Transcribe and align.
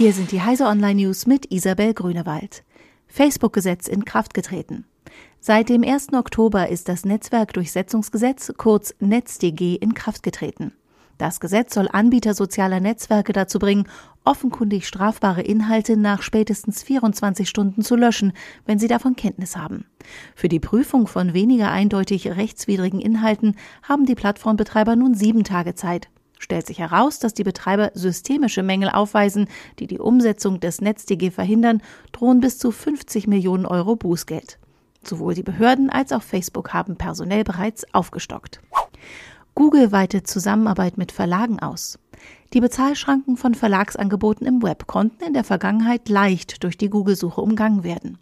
Hier 0.00 0.14
sind 0.14 0.32
die 0.32 0.40
Heise 0.40 0.64
Online 0.64 1.02
News 1.02 1.26
mit 1.26 1.52
Isabel 1.52 1.92
Grünewald. 1.92 2.64
Facebook-Gesetz 3.08 3.86
in 3.86 4.06
Kraft 4.06 4.32
getreten. 4.32 4.86
Seit 5.40 5.68
dem 5.68 5.84
1. 5.84 6.14
Oktober 6.14 6.70
ist 6.70 6.88
das 6.88 7.04
Netzwerkdurchsetzungsgesetz, 7.04 8.54
kurz 8.56 8.94
NetzDG, 9.00 9.74
in 9.74 9.92
Kraft 9.92 10.22
getreten. 10.22 10.72
Das 11.18 11.38
Gesetz 11.38 11.74
soll 11.74 11.86
Anbieter 11.92 12.32
sozialer 12.32 12.80
Netzwerke 12.80 13.34
dazu 13.34 13.58
bringen, 13.58 13.88
offenkundig 14.24 14.88
strafbare 14.88 15.42
Inhalte 15.42 15.98
nach 15.98 16.22
spätestens 16.22 16.82
24 16.82 17.46
Stunden 17.46 17.82
zu 17.82 17.94
löschen, 17.94 18.32
wenn 18.64 18.78
sie 18.78 18.88
davon 18.88 19.16
Kenntnis 19.16 19.54
haben. 19.54 19.84
Für 20.34 20.48
die 20.48 20.60
Prüfung 20.60 21.08
von 21.08 21.34
weniger 21.34 21.70
eindeutig 21.70 22.26
rechtswidrigen 22.26 23.00
Inhalten 23.00 23.54
haben 23.82 24.06
die 24.06 24.14
Plattformbetreiber 24.14 24.96
nun 24.96 25.12
sieben 25.12 25.44
Tage 25.44 25.74
Zeit. 25.74 26.08
Stellt 26.40 26.66
sich 26.66 26.78
heraus, 26.78 27.18
dass 27.18 27.34
die 27.34 27.44
Betreiber 27.44 27.90
systemische 27.92 28.62
Mängel 28.62 28.88
aufweisen, 28.88 29.46
die 29.78 29.86
die 29.86 29.98
Umsetzung 29.98 30.58
des 30.58 30.80
NetzDG 30.80 31.30
verhindern, 31.30 31.82
drohen 32.12 32.40
bis 32.40 32.58
zu 32.58 32.72
50 32.72 33.26
Millionen 33.26 33.66
Euro 33.66 33.94
Bußgeld. 33.94 34.58
Sowohl 35.04 35.34
die 35.34 35.42
Behörden 35.42 35.90
als 35.90 36.12
auch 36.12 36.22
Facebook 36.22 36.72
haben 36.72 36.96
personell 36.96 37.44
bereits 37.44 37.84
aufgestockt. 37.92 38.62
Google 39.54 39.92
weitet 39.92 40.26
Zusammenarbeit 40.26 40.96
mit 40.96 41.12
Verlagen 41.12 41.60
aus. 41.60 41.98
Die 42.54 42.60
Bezahlschranken 42.60 43.36
von 43.36 43.54
Verlagsangeboten 43.54 44.46
im 44.46 44.62
Web 44.62 44.86
konnten 44.86 45.22
in 45.22 45.34
der 45.34 45.44
Vergangenheit 45.44 46.08
leicht 46.08 46.64
durch 46.64 46.78
die 46.78 46.88
Google-Suche 46.88 47.42
umgangen 47.42 47.84
werden. 47.84 48.16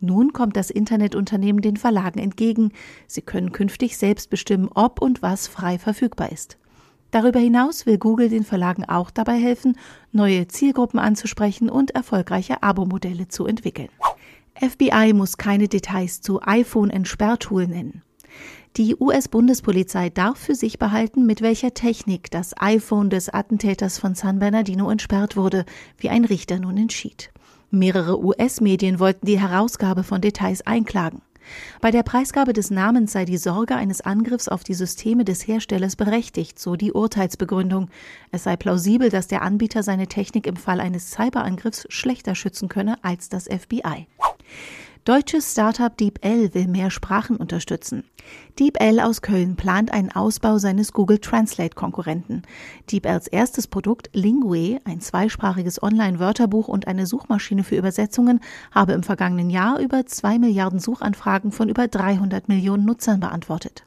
Nun 0.00 0.32
kommt 0.32 0.56
das 0.56 0.70
Internetunternehmen 0.70 1.60
den 1.60 1.76
Verlagen 1.76 2.18
entgegen. 2.18 2.72
Sie 3.06 3.20
können 3.20 3.52
künftig 3.52 3.98
selbst 3.98 4.30
bestimmen, 4.30 4.70
ob 4.74 5.02
und 5.02 5.20
was 5.20 5.48
frei 5.48 5.78
verfügbar 5.78 6.32
ist. 6.32 6.56
Darüber 7.10 7.40
hinaus 7.40 7.86
will 7.86 7.98
Google 7.98 8.28
den 8.28 8.44
Verlagen 8.44 8.84
auch 8.84 9.10
dabei 9.10 9.38
helfen, 9.38 9.76
neue 10.12 10.46
Zielgruppen 10.48 10.98
anzusprechen 10.98 11.70
und 11.70 11.92
erfolgreiche 11.92 12.62
Abo-Modelle 12.62 13.28
zu 13.28 13.46
entwickeln. 13.46 13.88
FBI 14.54 15.12
muss 15.14 15.36
keine 15.36 15.68
Details 15.68 16.20
zu 16.20 16.42
iPhone-Entsperrtool 16.42 17.66
nennen. 17.66 18.02
Die 18.76 18.96
US-Bundespolizei 18.96 20.10
darf 20.10 20.38
für 20.38 20.54
sich 20.54 20.78
behalten, 20.78 21.26
mit 21.26 21.40
welcher 21.40 21.74
Technik 21.74 22.30
das 22.30 22.54
iPhone 22.60 23.10
des 23.10 23.28
Attentäters 23.28 23.98
von 23.98 24.14
San 24.14 24.38
Bernardino 24.38 24.90
entsperrt 24.90 25.36
wurde, 25.36 25.64
wie 25.96 26.10
ein 26.10 26.24
Richter 26.24 26.60
nun 26.60 26.76
entschied. 26.76 27.32
Mehrere 27.70 28.22
US-Medien 28.22 28.98
wollten 28.98 29.26
die 29.26 29.40
Herausgabe 29.40 30.02
von 30.02 30.20
Details 30.20 30.66
einklagen. 30.66 31.22
Bei 31.80 31.90
der 31.90 32.02
Preisgabe 32.02 32.52
des 32.52 32.70
Namens 32.70 33.12
sei 33.12 33.24
die 33.24 33.36
Sorge 33.36 33.76
eines 33.76 34.00
Angriffs 34.00 34.48
auf 34.48 34.64
die 34.64 34.74
Systeme 34.74 35.24
des 35.24 35.46
Herstellers 35.46 35.96
berechtigt, 35.96 36.58
so 36.58 36.76
die 36.76 36.92
Urteilsbegründung. 36.92 37.90
Es 38.32 38.44
sei 38.44 38.56
plausibel, 38.56 39.10
dass 39.10 39.28
der 39.28 39.42
Anbieter 39.42 39.82
seine 39.82 40.06
Technik 40.06 40.46
im 40.46 40.56
Fall 40.56 40.80
eines 40.80 41.10
Cyberangriffs 41.10 41.86
schlechter 41.88 42.34
schützen 42.34 42.68
könne 42.68 42.96
als 43.02 43.28
das 43.28 43.44
FBI. 43.44 44.06
Deutsches 45.08 45.52
Startup 45.52 45.96
DeepL 45.96 46.52
will 46.52 46.68
mehr 46.68 46.90
Sprachen 46.90 47.38
unterstützen. 47.38 48.04
DeepL 48.58 49.00
aus 49.00 49.22
Köln 49.22 49.56
plant 49.56 49.90
einen 49.90 50.12
Ausbau 50.12 50.58
seines 50.58 50.92
Google 50.92 51.18
Translate 51.18 51.74
Konkurrenten. 51.74 52.42
DeepLs 52.92 53.26
erstes 53.26 53.68
Produkt 53.68 54.10
Lingue, 54.12 54.82
ein 54.84 55.00
zweisprachiges 55.00 55.82
Online-Wörterbuch 55.82 56.68
und 56.68 56.86
eine 56.86 57.06
Suchmaschine 57.06 57.64
für 57.64 57.76
Übersetzungen, 57.76 58.40
habe 58.70 58.92
im 58.92 59.02
vergangenen 59.02 59.48
Jahr 59.48 59.78
über 59.78 60.04
zwei 60.04 60.38
Milliarden 60.38 60.78
Suchanfragen 60.78 61.52
von 61.52 61.70
über 61.70 61.88
300 61.88 62.46
Millionen 62.48 62.84
Nutzern 62.84 63.18
beantwortet. 63.18 63.84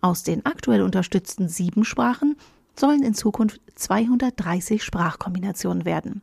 Aus 0.00 0.22
den 0.22 0.46
aktuell 0.46 0.82
unterstützten 0.82 1.48
sieben 1.48 1.84
Sprachen 1.84 2.36
sollen 2.76 3.02
in 3.02 3.14
Zukunft 3.14 3.60
230 3.74 4.84
Sprachkombinationen 4.84 5.84
werden. 5.84 6.22